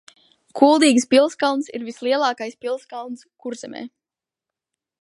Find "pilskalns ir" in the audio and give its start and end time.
1.11-1.85